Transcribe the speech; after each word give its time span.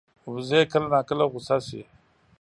وزې 0.33 0.61
کله 0.71 0.87
ناکله 0.93 1.25
غوسه 1.31 1.57
شي 1.67 1.81